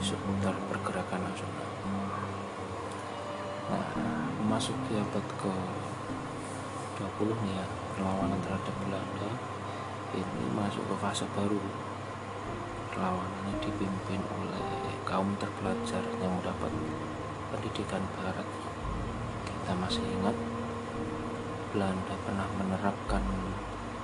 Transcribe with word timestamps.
seputar 0.00 0.54
pergerakan 0.70 1.28
nasional. 1.28 1.68
Nah, 3.68 3.88
memasuki 4.40 4.96
abad 4.96 5.26
ke 5.36 5.52
20 7.02 7.34
nih 7.44 7.52
ya, 7.56 7.66
perlawanan 7.96 8.40
terhadap 8.40 8.74
Belanda 8.84 9.30
ini 10.12 10.44
masuk 10.52 10.84
ke 10.92 10.96
fase 11.00 11.24
baru. 11.32 11.60
Perlawanan 12.92 13.42
ini 13.48 13.54
dipimpin 13.64 14.20
oleh 14.36 14.92
kaum 15.08 15.32
terpelajar 15.40 16.04
yang 16.20 16.32
mendapat 16.36 16.72
pendidikan 17.52 18.04
barat. 18.20 18.48
Kita 19.48 19.72
masih 19.80 20.04
ingat 20.04 20.36
Belanda 21.72 22.14
pernah 22.28 22.48
menerapkan 22.60 23.24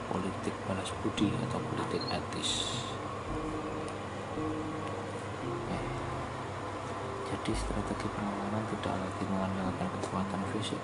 politik 0.08 0.56
balas 0.64 0.88
budi 1.04 1.28
atau 1.48 1.60
politik 1.60 2.00
etis. 2.08 2.80
Jadi 7.48 7.64
strategi 7.64 8.12
perlawanan 8.12 8.60
tidak 8.68 8.92
lagi 8.92 9.24
mengandalkan 9.24 9.88
kekuatan 9.88 10.44
fisik, 10.52 10.76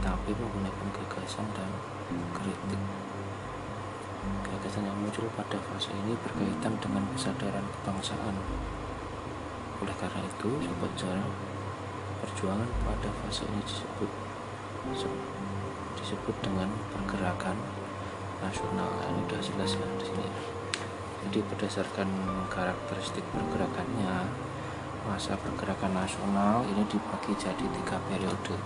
tapi 0.00 0.32
menggunakan 0.32 0.88
gagasan 0.96 1.44
dan 1.52 1.68
kritik. 2.32 2.80
Gagasan 4.48 4.88
yang 4.88 4.96
muncul 4.96 5.28
pada 5.36 5.60
fase 5.60 5.92
ini 5.92 6.16
berkaitan 6.24 6.72
dengan 6.80 7.04
kesadaran 7.12 7.68
kebangsaan. 7.68 8.40
Oleh 9.84 9.92
karena 10.00 10.24
itu, 10.24 10.48
sobat 10.56 10.88
jarak 10.96 11.28
perjuangan 12.24 12.70
pada 12.88 13.12
fase 13.20 13.44
ini 13.52 13.60
disebut 13.60 14.10
disebut 16.00 16.36
dengan 16.40 16.72
pergerakan 16.96 17.60
nasional. 18.40 18.88
Ini 19.04 19.20
sudah 19.28 19.40
jelas 19.44 19.72
lah 19.76 19.90
di 20.00 20.04
sini. 20.16 20.28
Jadi 21.28 21.38
berdasarkan 21.44 22.08
karakteristik 22.48 23.28
pergerakannya, 23.36 24.47
masa 25.06 25.38
pergerakan 25.38 25.94
nasional 25.94 26.66
ini 26.66 26.82
dibagi 26.90 27.36
jadi 27.38 27.62
tiga 27.62 28.00
periode. 28.10 28.56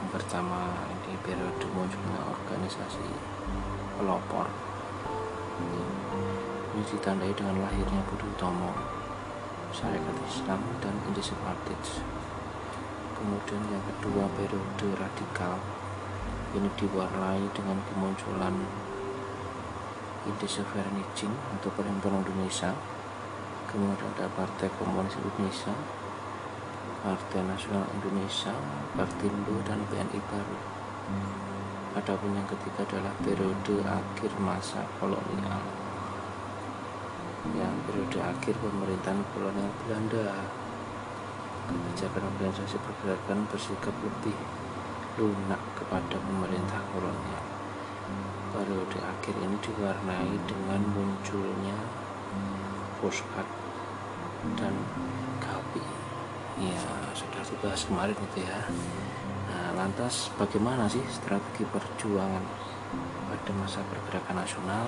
Yang 0.00 0.08
pertama 0.14 0.72
ini 0.88 1.18
periode 1.20 1.64
munculnya 1.76 2.22
organisasi 2.24 3.08
pelopor. 4.00 4.48
Ini 6.78 6.82
ditandai 6.86 7.34
dengan 7.34 7.60
lahirnya 7.60 8.00
Budi 8.06 8.24
Utomo, 8.30 8.70
Syarikat 9.74 10.16
Islam 10.30 10.62
dan 10.80 10.94
Independence. 11.10 12.00
Kemudian 13.18 13.62
yang 13.68 13.82
kedua 13.82 14.30
periode 14.38 14.86
radikal 14.94 15.58
ini 16.54 16.70
diwarnai 16.78 17.44
dengan 17.52 17.82
kemunculan 17.90 18.54
Indonesia 20.24 21.32
atau 21.58 21.70
Perhimpunan 21.74 22.22
Indonesia 22.22 22.72
kemudian 23.68 24.08
ada 24.16 24.24
Partai 24.32 24.72
Komunis 24.80 25.12
Indonesia 25.20 25.76
Partai 26.98 27.44
Nasional 27.44 27.84
Indonesia 27.94 28.50
Partindo 28.96 29.54
dan 29.62 29.78
BNI 29.86 30.18
baru. 30.26 30.58
Adapun 31.94 32.34
yang 32.34 32.48
ketiga 32.50 32.82
adalah 32.88 33.14
periode 33.22 33.76
akhir 33.86 34.32
masa 34.42 34.82
kolonial. 34.98 35.62
Yang 37.54 37.74
periode 37.86 38.18
akhir 38.18 38.54
pemerintahan 38.58 39.22
kolonial 39.30 39.70
Belanda. 39.84 40.42
Kebijakan 41.68 42.24
organisasi 42.34 42.80
pergerakan 42.82 43.46
bersikap 43.46 43.94
lebih 44.00 44.34
lunak 45.20 45.62
kepada 45.78 46.16
pemerintah 46.18 46.82
kolonial. 46.96 47.44
Periode 48.58 48.98
akhir 49.06 49.34
ini 49.38 49.56
diwarnai 49.60 50.34
dengan 50.48 50.82
munculnya 50.82 51.78
Puskat 52.98 53.46
dan 54.58 54.74
Gapi. 55.38 55.82
Ya, 56.58 56.82
sudah 57.14 57.42
dibahas 57.46 57.82
kemarin 57.86 58.18
itu 58.18 58.38
ya. 58.42 58.58
Nah, 59.48 59.68
lantas 59.78 60.28
bagaimana 60.34 60.90
sih 60.90 61.02
strategi 61.06 61.62
perjuangan 61.66 62.42
pada 63.30 63.52
masa 63.54 63.80
pergerakan 63.86 64.42
nasional? 64.42 64.86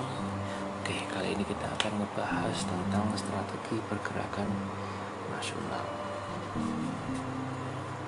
Oke, 0.81 0.97
kali 1.13 1.37
ini 1.37 1.43
kita 1.47 1.69
akan 1.77 2.03
membahas 2.03 2.57
tentang 2.67 3.07
strategi 3.15 3.79
pergerakan 3.87 4.49
nasional. 5.31 5.85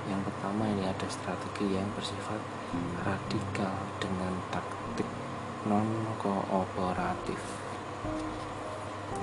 Yang 0.10 0.22
pertama 0.28 0.68
ini 0.68 0.84
ada 0.84 1.08
strategi 1.08 1.80
yang 1.80 1.88
bersifat 1.96 2.42
radikal 3.08 3.78
dengan 4.04 4.34
taktik 4.52 5.08
non 5.64 5.88
kooperatif. 6.20 7.40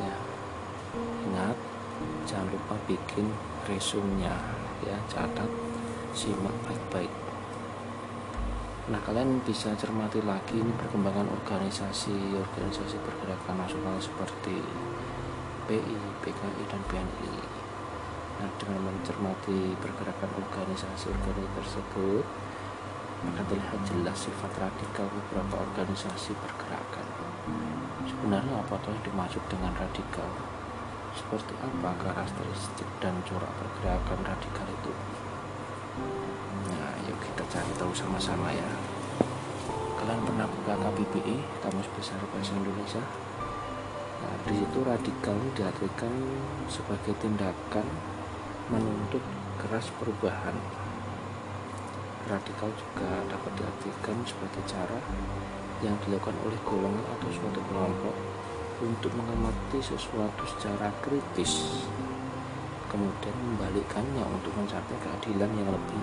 Ya, 0.01 0.17
ingat 0.99 1.57
jangan 2.27 2.49
lupa 2.51 2.75
bikin 2.87 3.31
resumnya 3.69 4.35
ya 4.83 4.97
catat 5.07 5.51
simak 6.17 6.55
baik-baik. 6.67 7.13
Nah 8.91 8.99
kalian 9.07 9.39
bisa 9.47 9.71
cermati 9.79 10.19
lagi 10.25 10.59
ini 10.59 10.73
perkembangan 10.75 11.31
organisasi 11.31 12.35
organisasi 12.35 12.97
pergerakan 13.07 13.63
nasional 13.63 13.97
seperti 14.03 14.59
PI, 15.71 15.99
PKI 16.27 16.63
dan 16.67 16.83
BNI 16.91 17.61
Nah, 18.41 18.49
dengan 18.57 18.89
mencermati 18.89 19.77
pergerakan 19.85 20.33
organisasi-organisasi 20.41 21.57
tersebut, 21.61 22.25
maka 23.21 23.45
terlihat 23.53 23.81
jelas 23.85 24.17
sifat 24.17 24.49
radikal 24.57 25.13
beberapa 25.13 25.61
organisasi 25.61 26.33
pergerakan. 26.41 27.05
Sebenarnya 28.09 28.65
apa 28.65 28.81
yang 28.89 28.97
dimaksud 29.05 29.45
dengan 29.53 29.77
radikal? 29.77 30.25
Seperti 31.21 31.53
apa 31.61 31.93
karakteristik 32.01 32.89
dan 33.05 33.13
corak 33.29 33.53
pergerakan 33.61 34.25
radikal 34.25 34.65
itu? 34.73 34.93
Nah, 36.65 36.97
yuk 37.05 37.21
kita 37.21 37.45
cari 37.45 37.73
tahu 37.77 37.93
sama-sama 37.93 38.49
ya. 38.49 38.65
Kalian 40.01 40.25
pernah 40.25 40.49
buka 40.49 40.81
KBBI, 40.81 41.37
Kamus 41.61 41.93
Besar 41.93 42.17
Bahasa 42.25 42.57
Indonesia? 42.57 43.05
Nah, 44.25 44.35
di 44.49 44.65
situ 44.65 44.81
radikal 44.81 45.37
diartikan 45.53 46.13
sebagai 46.73 47.13
tindakan 47.21 47.85
menuntut 48.73 49.21
keras 49.61 49.93
perubahan. 50.01 50.57
Radikal 52.33 52.73
juga 52.73 53.29
dapat 53.29 53.53
diartikan 53.61 54.17
sebagai 54.25 54.65
cara 54.65 54.97
yang 55.85 56.01
dilakukan 56.09 56.37
oleh 56.49 56.61
golongan 56.65 57.05
atau 57.13 57.29
suatu 57.29 57.61
kelompok 57.69 58.40
untuk 58.81 59.13
mengamati 59.13 59.79
sesuatu 59.81 60.43
secara 60.57 60.89
kritis, 61.05 61.85
kemudian 62.89 63.37
membalikkannya 63.37 64.25
untuk 64.25 64.53
mencapai 64.57 64.97
keadilan 65.01 65.53
yang 65.57 65.69
lebih 65.69 66.03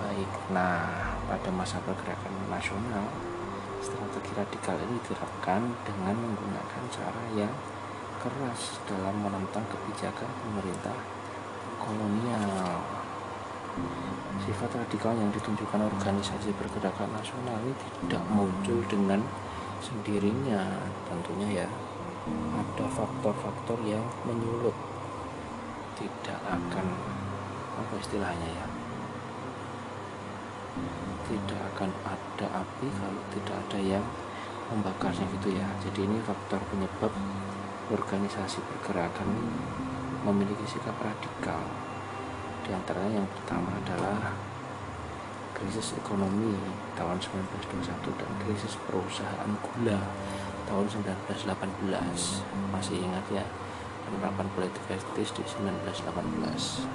baik. 0.00 0.30
Nah, 0.52 1.16
pada 1.28 1.50
masa 1.52 1.76
pergerakan 1.84 2.32
nasional, 2.48 3.04
strategi 3.84 4.32
radikal 4.36 4.76
ini 4.80 4.96
diterapkan 5.04 5.60
dengan 5.84 6.16
menggunakan 6.16 6.82
cara 6.92 7.22
yang 7.36 7.52
keras 8.20 8.80
dalam 8.84 9.16
menentang 9.24 9.64
kebijakan 9.68 10.28
pemerintah 10.44 10.96
kolonial 11.80 12.44
sifat 14.44 14.70
radikal 14.76 15.16
yang 15.16 15.32
ditunjukkan 15.32 15.88
organisasi 15.88 16.52
pergerakan 16.52 17.08
nasional 17.16 17.56
ini 17.64 17.72
tidak 18.04 18.24
muncul 18.28 18.76
dengan 18.88 19.24
sendirinya 19.80 20.60
tentunya 21.08 21.64
ya 21.64 21.68
ada 22.28 22.84
faktor-faktor 22.90 23.78
yang 23.86 24.04
menyulut. 24.28 24.74
Tidak 25.96 26.40
akan 26.44 26.86
apa 27.80 27.92
istilahnya 28.00 28.48
ya? 28.48 28.66
Tidak 31.30 31.60
akan 31.76 31.90
ada 32.04 32.46
api 32.64 32.88
kalau 32.98 33.22
tidak 33.32 33.56
ada 33.68 33.78
yang 33.80 34.04
membakarnya 34.72 35.24
gitu 35.40 35.56
ya. 35.56 35.68
Jadi 35.86 36.04
ini 36.04 36.18
faktor 36.24 36.60
penyebab 36.68 37.12
organisasi 37.90 38.62
pergerakan 38.62 39.28
memiliki 40.22 40.64
sikap 40.68 40.94
radikal. 41.00 41.62
Di 42.62 42.70
antaranya 42.76 43.24
yang 43.24 43.30
pertama 43.30 43.72
adalah 43.80 44.36
krisis 45.56 45.92
ekonomi 45.98 46.56
tahun 46.96 47.20
1921 47.20 48.16
dan 48.16 48.30
krisis 48.40 48.80
perusahaan 48.88 49.52
gula 49.60 50.00
tahun 50.70 50.86
1918. 50.86 52.46
Masih 52.70 53.02
ingat 53.02 53.26
ya 53.34 53.42
penerapan 54.06 54.46
politik 54.54 54.86
etis 54.86 55.34
di 55.34 55.42
1918. 55.42 56.86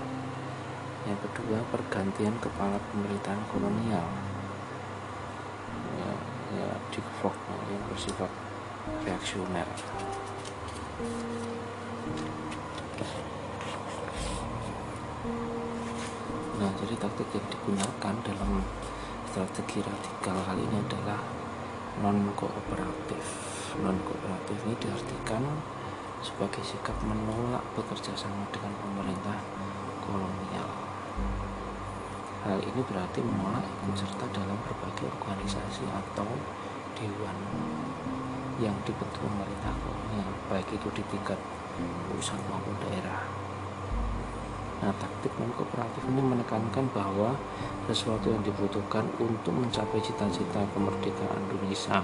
Yang 1.05 1.19
kedua 1.27 1.59
pergantian 1.69 2.39
kepala 2.39 2.79
pemerintahan 2.89 3.43
kolonial. 3.51 4.07
Ya, 5.99 6.11
ya 6.55 6.69
di 6.89 7.03
yang 7.03 7.83
bersifat 7.91 8.31
reaksioner. 9.03 9.67
Nah, 16.55 16.71
jadi 16.79 16.95
taktik 16.95 17.27
yang 17.35 17.47
digunakan 17.51 18.15
dalam 18.23 18.63
strategi 19.27 19.83
radikal 19.83 20.39
kali 20.47 20.63
ini 20.63 20.77
adalah 20.79 21.19
non 21.99 22.31
kooperatif. 22.39 23.54
Non 23.83 23.97
kooperatif 24.07 24.55
ini 24.63 24.75
diartikan 24.79 25.43
sebagai 26.23 26.63
sikap 26.63 26.95
menolak 27.03 27.61
bekerja 27.75 28.15
sama 28.15 28.47
dengan 28.55 28.71
pemerintah 28.79 29.37
kolonial. 30.05 30.69
Hal 32.45 32.61
ini 32.61 32.81
berarti 32.85 33.19
menolak 33.25 33.65
ikut 33.65 33.95
serta 33.99 34.25
dalam 34.31 34.55
berbagai 34.63 35.11
organisasi 35.19 35.83
atau 35.91 36.29
dewan 36.95 37.37
yang 38.63 38.75
dibentuk 38.87 39.19
pemerintah 39.19 39.73
kolonial, 39.83 40.29
baik 40.47 40.69
itu 40.71 40.87
di 40.95 41.03
tingkat 41.11 41.39
pusat 42.07 42.39
maupun 42.47 42.71
daerah. 42.87 43.27
Nah, 44.79 44.93
taktik 44.95 45.33
non 45.41 45.51
kooperatif 45.55 46.03
ini 46.07 46.21
menekankan 46.23 46.87
bahwa 46.95 47.35
sesuatu 47.91 48.31
yang 48.31 48.43
dibutuhkan 48.43 49.03
untuk 49.19 49.51
mencapai 49.51 49.99
cita-cita 49.99 50.63
kemerdekaan 50.71 51.41
Indonesia 51.49 51.99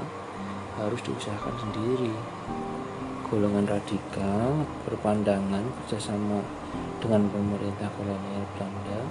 harus 0.79 1.01
diusahakan 1.03 1.55
sendiri. 1.59 2.13
Golongan 3.27 3.63
radikal 3.63 4.67
berpandangan 4.87 5.63
kerjasama 5.83 6.43
dengan 6.99 7.27
pemerintah 7.31 7.87
kolonial 7.95 8.43
Belanda 8.55 9.01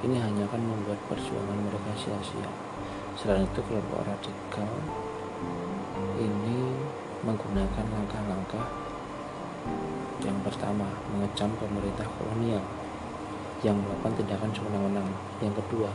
ini 0.00 0.16
hanya 0.16 0.48
akan 0.48 0.62
membuat 0.64 0.96
perjuangan 1.12 1.58
mereka 1.60 1.92
sia-sia. 1.98 2.48
Selain 3.20 3.44
itu, 3.44 3.60
kelompok 3.68 4.00
radikal 4.08 4.72
ini 6.16 6.72
menggunakan 7.20 7.84
langkah-langkah 7.84 8.64
yang 10.24 10.40
pertama 10.40 10.88
mengecam 11.12 11.52
pemerintah 11.60 12.08
kolonial 12.16 12.64
yang 13.60 13.76
melakukan 13.76 14.24
tindakan 14.24 14.50
sewenang-wenang. 14.56 15.08
Yang 15.44 15.60
kedua, 15.64 15.92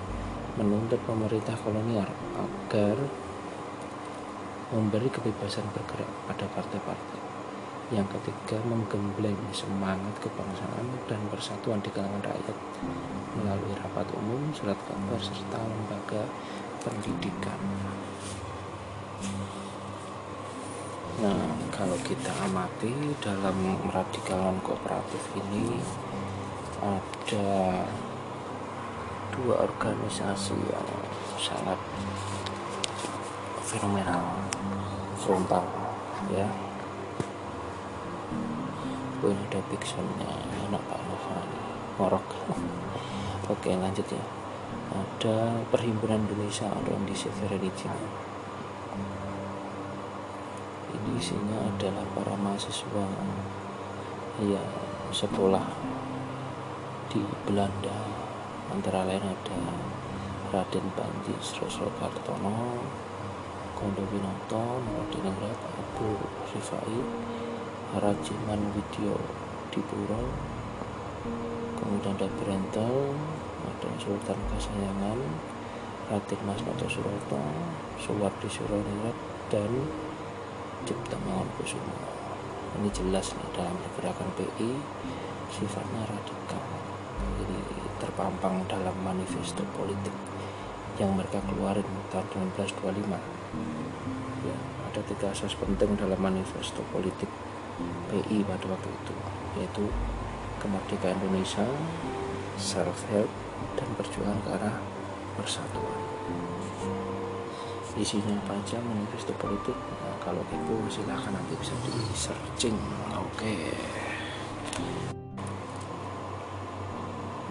menuntut 0.62 1.02
pemerintah 1.10 1.58
kolonial 1.66 2.10
agar 2.38 2.98
memberi 4.74 5.10
kebebasan 5.14 5.66
bergerak 5.74 6.10
pada 6.26 6.46
partai-partai. 6.50 7.22
Yang 7.94 8.18
ketiga, 8.18 8.58
menggembleng 8.66 9.38
semangat 9.54 10.18
kebangsaan 10.18 10.90
dan 11.06 11.22
persatuan 11.30 11.78
di 11.86 11.94
kalangan 11.94 12.26
rakyat 12.26 12.58
melalui 13.38 13.78
rapat 13.78 14.10
umum, 14.18 14.50
surat 14.58 14.78
kabar, 14.90 15.22
serta 15.22 15.62
lembaga 15.62 16.26
pendidikan. 16.82 17.62
Nah, 21.22 21.46
kalau 21.70 21.96
kita 22.02 22.34
amati 22.50 22.92
dalam 23.22 23.78
radikalan 23.94 24.58
kooperatif 24.66 25.22
ini 25.38 25.78
ada 26.82 27.86
dua 29.30 29.56
organisasi 29.64 30.58
yang 30.58 30.90
sangat 31.38 31.80
fenomenal 33.64 34.45
frontal 35.26 35.66
ya. 36.30 36.46
Oh, 39.26 39.34
ini 39.34 39.42
ada 39.50 39.58
anak 40.70 40.82
Pak 40.86 41.00
Novani 41.10 41.60
ngorok. 41.98 42.26
Oke 43.58 43.74
lanjut 43.74 44.06
ya. 44.06 44.22
Ada 44.94 45.66
Perhimpunan 45.74 46.22
Indonesia 46.30 46.70
atau 46.70 46.94
Indonesia 46.94 47.34
Religion 47.50 47.98
ini 50.96 51.20
isinya 51.20 51.60
adalah 51.70 52.06
para 52.16 52.34
mahasiswa 52.40 53.06
ya 54.42 54.64
sekolah 55.12 55.66
di 57.12 57.22
Belanda. 57.46 57.94
Antara 58.74 59.06
lain 59.06 59.22
ada 59.22 59.60
Raden 60.50 60.88
Panji 60.98 61.36
Srosro 61.44 61.94
Kartono 62.02 62.82
Kondo 63.76 64.02
Winoto 64.10 64.80
Ningrat 65.20 65.60
Abu 65.76 66.16
Rifai 66.50 66.98
Rajiman 68.00 68.62
Widyo 68.74 69.20
Dipuro 69.70 70.24
kemudian 71.78 72.16
ada 72.16 72.28
Brentel 72.40 73.14
ada 73.68 73.90
Sultan 74.02 74.40
Kasayangan 74.50 75.20
Raden 76.10 76.42
Mas 76.48 76.62
Noto 76.66 76.88
Suroto 76.88 77.42
Suwardi 78.00 78.50
Suroningrat 78.50 79.18
dan 79.52 79.72
Cipta 80.88 81.20
Mangunkusumo 81.28 82.16
ini 82.76 82.92
jelas 82.92 83.32
nih 83.32 83.50
dalam 83.56 83.76
gerakan 83.96 84.28
PI 84.36 84.76
sifatnya 85.48 86.04
radikal. 86.12 86.60
Jadi 87.40 87.60
terpampang 88.04 88.68
dalam 88.68 88.92
manifesto 89.00 89.64
politik 89.80 90.12
yang 91.00 91.16
mereka 91.16 91.40
keluarin 91.48 91.88
tahun 92.12 92.52
1925 92.60 93.45
ya, 94.44 94.58
ada 94.92 95.02
tiga 95.06 95.32
asas 95.32 95.56
penting 95.58 95.96
dalam 95.98 96.20
manifesto 96.20 96.82
politik 96.94 97.30
PI 98.12 98.48
pada 98.48 98.66
waktu 98.72 98.90
itu 98.90 99.16
yaitu 99.60 99.84
kemerdekaan 100.60 101.20
Indonesia 101.20 101.68
self 102.56 103.04
help 103.12 103.30
dan 103.76 103.88
perjuangan 104.00 104.40
ke 104.44 104.50
arah 104.56 104.76
persatuan. 105.36 106.02
Isinya 107.96 108.36
apa 108.44 108.60
aja 108.60 108.76
manifesto 108.84 109.32
politik? 109.40 109.76
Nah, 109.76 110.20
kalau 110.20 110.44
itu 110.52 110.76
silahkan 110.92 111.32
nanti 111.32 111.56
bisa 111.56 111.72
di 111.88 111.96
searching. 112.12 112.76
Oke. 113.16 113.40
Okay. 113.40 113.64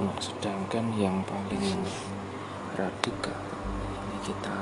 Nah, 0.05 0.13
sedangkan 0.21 0.93
yang 1.01 1.25
paling 1.25 1.81
radikal 2.77 3.41
ini 4.05 4.19
kita 4.21 4.59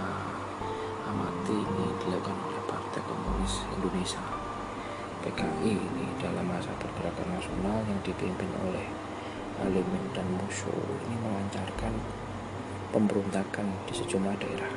amati 1.13 1.53
ini 1.53 1.87
dilakukan 2.01 2.33
oleh 2.49 2.63
Partai 2.65 3.05
Komunis 3.05 3.69
Indonesia. 3.77 4.25
PKI 5.21 5.77
ini 5.77 6.07
dalam 6.17 6.49
masa 6.49 6.73
pergerakan 6.81 7.37
nasional 7.37 7.85
yang 7.85 8.01
dipimpin 8.01 8.49
oleh 8.65 8.89
Alimin 9.61 10.09
dan 10.17 10.25
Musuh 10.41 10.73
ini 11.05 11.17
melancarkan 11.21 11.93
pemberontakan 12.97 13.69
di 13.85 13.93
sejumlah 13.93 14.35
daerah. 14.41 14.73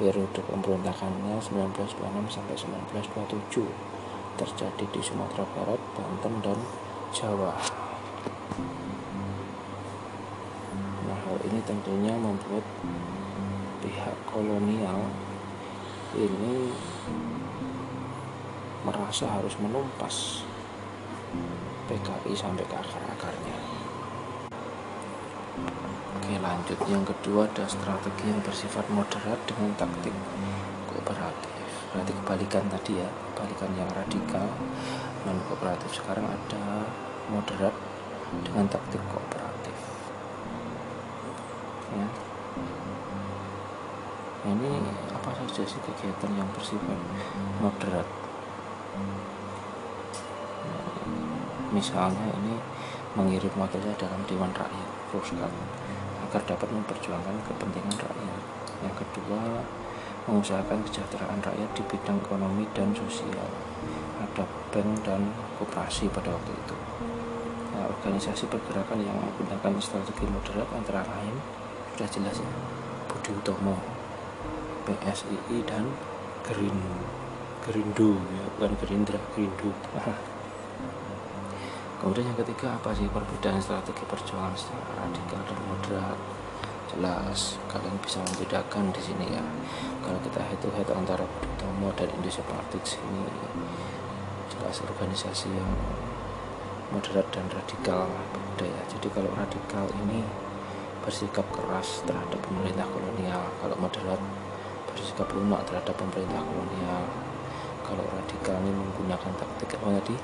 Periode 0.00 0.40
pemberontakannya 0.40 1.36
1926 1.36 2.00
sampai 2.32 2.56
1927 2.56 3.68
terjadi 4.40 4.84
di 4.88 5.00
Sumatera 5.04 5.44
Barat, 5.52 5.80
Banten, 5.92 6.34
dan 6.40 6.58
Jawa. 7.12 7.52
Ini 11.40 11.56
tentunya 11.64 12.14
membuat 12.20 12.62
pihak 13.80 14.16
kolonial 14.28 15.08
ini 16.16 16.72
merasa 18.84 19.28
harus 19.28 19.56
menumpas 19.60 20.44
PKI 21.88 22.32
sampai 22.32 22.64
ke 22.64 22.74
akar-akarnya. 22.76 23.56
Oke 26.20 26.34
lanjut 26.38 26.78
yang 26.86 27.04
kedua 27.04 27.48
ada 27.50 27.64
strategi 27.66 28.30
yang 28.30 28.40
bersifat 28.44 28.86
moderat 28.92 29.40
dengan 29.48 29.74
taktik 29.76 30.14
kooperatif. 30.88 31.50
Berarti 31.90 32.12
kebalikan 32.22 32.64
tadi 32.70 33.02
ya, 33.02 33.08
kebalikan 33.34 33.70
yang 33.74 33.90
radikal 33.90 34.46
non 35.26 35.36
kooperatif 35.48 36.00
sekarang 36.00 36.24
ada 36.24 36.88
moderat 37.28 37.74
dengan 38.46 38.64
taktik 38.70 39.02
kooperatif 39.10 39.76
ya 41.90 42.06
ini 44.50 44.72
sih 45.52 45.80
kegiatan 45.82 46.30
yang 46.38 46.48
bersifat 46.54 47.00
moderat. 47.58 48.06
Misalnya 51.70 52.30
ini 52.42 52.58
mengirim 53.14 53.50
wakilnya 53.54 53.94
dalam 53.98 54.22
Dewan 54.26 54.50
Rakyat 54.54 54.90
Puskat 55.10 55.52
agar 56.30 56.42
dapat 56.46 56.68
memperjuangkan 56.70 57.36
kepentingan 57.46 57.96
rakyat. 57.98 58.42
Yang 58.86 58.94
kedua 59.02 59.66
mengusahakan 60.30 60.82
kesejahteraan 60.86 61.42
rakyat 61.42 61.70
di 61.74 61.82
bidang 61.90 62.18
ekonomi 62.22 62.66
dan 62.74 62.94
sosial. 62.94 63.50
Ada 64.22 64.46
bank 64.70 64.90
dan 65.02 65.34
koperasi 65.58 66.06
pada 66.14 66.30
waktu 66.30 66.52
itu. 66.54 66.76
Nah, 67.74 67.86
organisasi 67.90 68.46
pergerakan 68.46 69.02
yang 69.02 69.18
menggunakan 69.18 69.78
strategi 69.82 70.26
moderat 70.26 70.68
antara 70.74 71.02
lain 71.06 71.34
sudah 71.94 72.08
jelas 72.16 72.36
ya 72.40 72.50
Budi 73.10 73.30
Utomo 73.36 73.99
PSII 74.98 75.62
dan 75.68 75.86
Gerin 76.46 76.78
Gerindu 77.60 78.16
ya 78.32 78.44
bukan 78.56 78.72
Gerindra 78.80 79.20
Gerindu. 79.36 79.70
Kemudian 82.00 82.32
yang 82.32 82.38
ketiga 82.40 82.80
apa 82.80 82.96
sih 82.96 83.04
perbedaan 83.12 83.60
strategi 83.60 84.08
perjuangan 84.08 84.56
secara 84.56 85.04
radikal 85.04 85.40
dan 85.44 85.58
moderat? 85.68 86.18
Jelas 86.90 87.60
kalian 87.68 87.94
bisa 88.00 88.24
membedakan 88.24 88.88
di 88.90 89.02
sini 89.04 89.26
ya. 89.36 89.44
Kalau 90.00 90.16
kita 90.24 90.40
head 90.40 90.58
to 90.64 90.72
head 90.72 90.88
antara 90.96 91.22
Utomo 91.22 91.92
dan 91.92 92.08
Indonesia 92.16 92.40
Politics 92.48 92.96
ini 93.04 93.28
jelas 94.48 94.80
organisasi 94.80 95.52
yang 95.52 95.70
moderat 96.88 97.28
dan 97.30 97.44
radikal 97.52 98.08
beda 98.32 98.64
ya. 98.64 98.82
Jadi 98.96 99.06
kalau 99.12 99.30
radikal 99.36 99.84
ini 100.08 100.24
bersikap 101.04 101.44
keras 101.52 102.00
terhadap 102.08 102.40
pemerintah 102.44 102.88
kolonial 102.88 103.44
kalau 103.60 103.76
moderat 103.76 104.20
bersikap 104.94 105.28
lunak 105.32 105.62
terhadap 105.66 105.94
pemerintah 105.96 106.40
kolonial. 106.42 107.04
Kalau 107.86 108.04
radikal 108.06 108.54
ini 108.62 108.70
menggunakan 108.70 109.32
taktik 109.34 109.74
apa 109.78 109.98
tadi? 109.98 110.14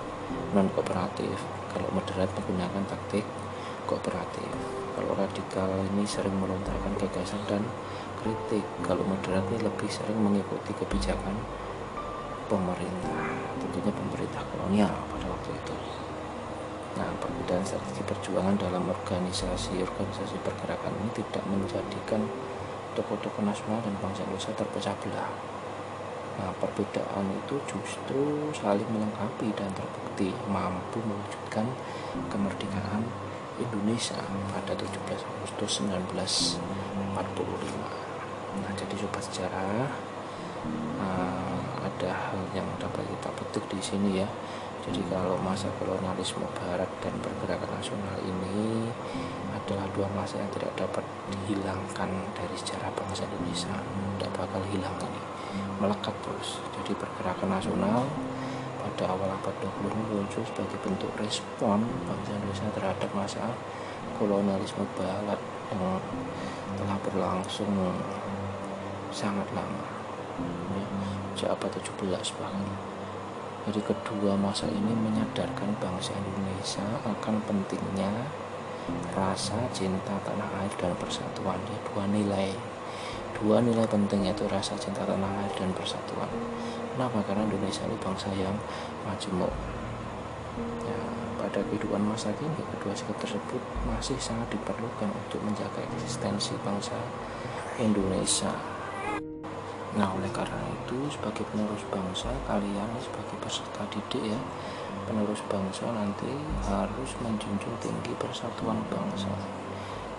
Non 0.54 0.66
kooperatif 0.75 1.38
kalau 1.76 1.92
moderat 1.92 2.32
menggunakan 2.32 2.85
taktik 2.88 3.25
kooperatif. 3.85 4.49
Kalau 4.96 5.12
radikal 5.12 5.68
ini 5.92 6.08
sering 6.08 6.32
melontarkan 6.40 6.96
gagasan 6.96 7.42
dan 7.44 7.61
kritik. 8.25 8.64
Kalau 8.80 9.04
moderat 9.04 9.44
ini 9.52 9.61
lebih 9.61 9.90
sering 9.92 10.16
mengikuti 10.16 10.73
kebijakan 10.73 11.37
pemerintah. 12.49 13.28
Tentunya 13.61 13.92
pemerintah 13.92 14.42
kolonial 14.49 14.94
pada 15.12 15.26
waktu 15.28 15.50
itu. 15.52 15.75
Nah 16.96 17.12
perbedaan 17.20 17.61
strategi 17.61 18.00
perjuangan 18.08 18.56
dalam 18.56 18.88
organisasi-organisasi 18.88 20.40
pergerakan 20.40 20.96
ini 20.96 21.11
tidak 21.20 21.44
menjadikan 21.44 22.25
tokoh-tokoh 22.96 23.44
nasional 23.44 23.84
dan 23.84 23.92
bangsa 24.00 24.24
Indonesia 24.24 24.56
terpecah 24.56 24.96
belah 25.04 25.30
Nah, 26.36 26.52
perbedaan 26.60 27.24
itu 27.32 27.56
justru 27.64 28.52
saling 28.52 28.84
melengkapi 28.92 29.56
dan 29.56 29.72
terbukti 29.72 30.28
mampu 30.52 31.00
mewujudkan 31.00 31.64
kemerdekaan 32.28 33.00
Indonesia 33.56 34.20
pada 34.52 34.76
17 34.76 35.16
Agustus 35.16 35.80
1945. 35.80 36.60
Nah, 38.60 38.70
jadi 38.76 38.94
sobat 39.00 39.24
sejarah 39.24 39.88
uh, 41.00 41.60
ada 41.80 42.10
hal 42.12 42.40
yang 42.52 42.68
dapat 42.76 43.08
kita 43.08 43.32
petik 43.32 43.64
di 43.72 43.80
sini 43.80 44.20
ya. 44.20 44.28
Jadi 44.84 45.00
kalau 45.08 45.40
masa 45.40 45.72
kolonialisme 45.80 46.44
Barat 46.52 46.86
dan 47.00 47.16
pergerakan 47.24 47.80
nasional 47.80 48.16
ini 48.20 48.92
adalah 49.66 49.90
dua 49.99 50.06
masa 50.14 50.38
yang 50.38 50.50
tidak 50.54 50.70
dapat 50.78 51.02
dihilangkan 51.26 52.06
dari 52.38 52.54
sejarah 52.54 52.87
bangsa 52.94 53.26
Indonesia, 53.26 53.75
tidak 54.14 54.30
bakal 54.38 54.62
hilang 54.70 54.94
ini 55.02 55.23
melekat 55.82 56.14
terus. 56.23 56.62
Jadi 56.78 56.94
pergerakan 56.94 57.50
nasional 57.58 58.06
pada 58.78 59.11
awal 59.11 59.26
abad 59.26 59.54
20 59.58 59.90
ini 59.90 60.02
muncul 60.06 60.46
sebagai 60.46 60.78
bentuk 60.78 61.11
respon 61.18 61.82
bangsa 62.06 62.30
Indonesia 62.38 62.70
terhadap 62.78 63.11
masa 63.11 63.42
kolonialisme 64.14 64.87
barat 64.94 65.40
yang 65.75 65.99
telah 66.78 66.99
berlangsung 67.02 67.66
sangat 69.11 69.50
lama. 69.50 69.82
Ya, 70.78 70.87
sejak 71.35 71.58
abad 71.58 71.70
17 71.82 72.38
bahkan. 72.38 72.66
Jadi 73.66 73.82
kedua 73.82 74.38
masa 74.38 74.70
ini 74.70 74.94
menyadarkan 74.94 75.75
bangsa 75.82 76.14
Indonesia 76.14 76.87
akan 77.02 77.42
pentingnya 77.50 78.14
rasa 79.14 79.59
cinta 79.73 80.14
tanah 80.23 80.50
air 80.62 80.73
dan 80.78 80.93
persatuan. 80.99 81.59
Ya 81.69 81.78
dua 81.90 82.05
nilai. 82.09 82.52
Dua 83.37 83.61
nilai 83.61 83.85
penting 83.85 84.25
yaitu 84.28 84.49
rasa 84.49 84.76
cinta 84.76 85.05
tanah 85.05 85.31
air 85.45 85.52
dan 85.57 85.71
persatuan. 85.76 86.28
Kenapa? 86.97 87.21
Karena 87.28 87.45
Indonesia 87.45 87.85
ini 87.85 87.97
bangsa 88.00 88.33
yang 88.33 88.57
majemuk 89.05 89.52
ya, 90.88 90.99
pada 91.37 91.61
kehidupan 91.69 92.00
masa 92.00 92.33
kini 92.40 92.64
kedua 92.76 92.97
sikap 92.97 93.21
tersebut 93.21 93.61
masih 93.85 94.16
sangat 94.16 94.49
diperlukan 94.49 95.12
untuk 95.12 95.40
menjaga 95.45 95.85
eksistensi 95.93 96.57
bangsa 96.64 96.97
Indonesia. 97.76 98.52
Nah 99.97 100.12
oleh 100.12 100.28
karena 100.33 100.61
itu 100.73 100.97
sebagai 101.09 101.45
penerus 101.49 101.85
bangsa 101.88 102.28
kalian 102.45 102.88
sebagai 103.00 103.37
peserta 103.40 103.85
didik 103.88 104.33
ya 104.33 104.40
penerus 105.07 105.43
bangsa 105.47 105.87
nanti 105.90 106.31
harus 106.66 107.11
menjunjung 107.23 107.76
tinggi 107.78 108.12
persatuan 108.19 108.83
bangsa 108.90 109.35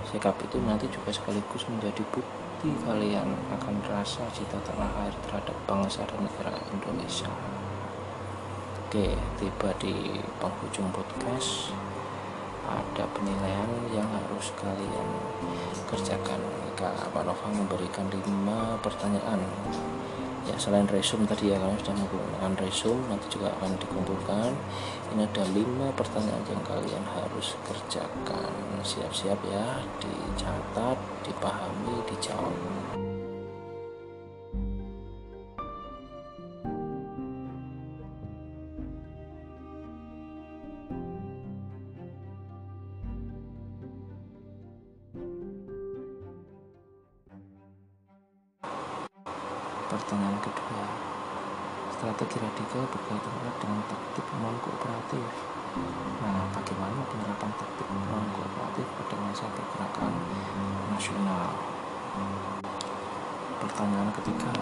sikap 0.08 0.40
itu 0.40 0.58
nanti 0.64 0.88
juga 0.88 1.12
sekaligus 1.12 1.68
menjadi 1.68 2.00
bukti 2.16 2.72
kalian 2.88 3.28
akan 3.60 3.76
rasa 3.92 4.24
cita 4.32 4.56
tanah 4.64 4.88
air 5.04 5.14
terhadap 5.28 5.58
bangsa 5.68 6.08
dan 6.08 6.24
negara 6.24 6.56
Indonesia. 6.72 7.28
Oke, 8.88 9.20
tiba 9.36 9.70
di 9.84 10.24
penghujung 10.40 10.88
podcast. 10.96 11.76
Ada 12.68 13.04
penilaian 13.16 13.72
yang 13.92 14.08
harus 14.08 14.52
kalian 14.56 15.08
kerjakan. 15.92 16.40
Kak 16.78 17.10
Panova 17.10 17.50
memberikan 17.50 18.06
lima 18.06 18.78
pertanyaan 18.86 19.42
ya 20.48 20.56
selain 20.56 20.88
resume 20.88 21.28
tadi 21.28 21.52
ya 21.52 21.60
kalian 21.60 21.80
sudah 21.84 21.96
menggunakan 22.00 22.52
resume 22.64 23.04
nanti 23.12 23.28
juga 23.28 23.52
akan 23.60 23.76
dikumpulkan. 23.76 24.52
Ini 25.12 25.24
ada 25.28 25.44
lima 25.52 25.92
pertanyaan 25.96 26.44
yang 26.48 26.64
kalian 26.64 27.04
harus 27.04 27.60
kerjakan. 27.68 28.52
Siap-siap 28.82 29.40
ya 29.52 29.84
dicatat 30.00 30.98
dipahami 31.28 32.00
dijawab 32.08 33.07
dengan 53.68 53.84
taktik 53.92 54.24
non 54.40 54.56
kooperatif. 54.64 55.28
Nah, 56.24 56.48
bagaimana 56.56 57.04
penerapan 57.12 57.52
taktik 57.60 57.88
non 57.92 58.24
kooperatif 58.32 58.88
pada 58.96 59.16
masa 59.20 59.46
pergerakan 59.52 60.14
nasional? 60.96 61.52
Pertanyaan 63.60 64.08
ketiga, 64.16 64.56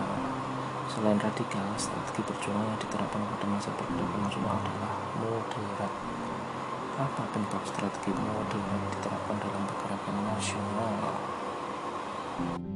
selain 0.89 1.21
radikal, 1.21 1.69
strategi 1.77 2.25
perjuangan 2.25 2.65
yang 2.65 2.81
diterapkan 2.81 3.21
pada 3.21 3.45
masa 3.45 3.69
pergerakan 3.77 4.21
nasional 4.25 4.57
adalah 4.57 4.93
moderat. 5.21 5.93
Apa 6.97 7.21
penyebab 7.29 7.61
strategi 7.61 8.09
moderat 8.09 8.81
diterapkan 8.89 9.37
dalam 9.37 9.61
pergerakan 9.69 10.15
nasional? 10.33 11.13
pertanyaan 12.35 12.74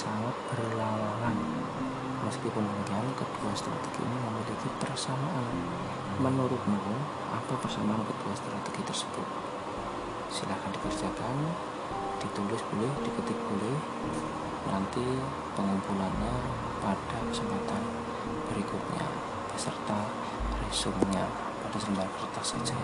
sangat 0.00 0.32
berlawanan. 0.48 1.36
Meskipun 2.24 2.64
demikian 2.64 3.04
kedua 3.16 3.52
strategi 3.52 4.00
ini 4.00 4.16
memiliki 4.16 4.68
persamaan 4.80 5.44
menurutmu 6.16 6.96
apa 7.28 7.52
persamaan 7.60 8.00
kedua 8.08 8.32
strategi 8.32 8.80
tersebut? 8.80 9.28
Silahkan 10.32 10.72
dikerjakan 10.72 11.36
ditulis 12.16 12.60
boleh 12.72 12.92
diketik 13.04 13.36
boleh. 13.44 13.76
Nanti 14.72 15.04
pengumpulannya 15.56 16.34
pada 16.80 17.18
kesempatan 17.28 17.82
berikutnya 18.48 19.04
beserta 19.52 20.08
resumenya 20.64 21.28
pada 21.60 21.76
lembar 21.76 22.08
kertas 22.08 22.56
saja. 22.56 22.76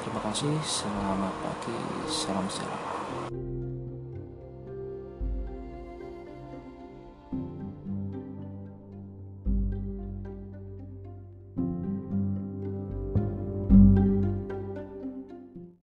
Terima 0.00 0.20
kasih, 0.24 0.56
selamat 0.64 1.34
pagi, 1.44 1.76
salam 2.08 2.48
sejahtera. 2.48 3.51